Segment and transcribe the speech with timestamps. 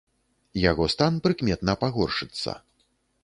[0.61, 2.57] Яго стан прыкметна пагоршыцца.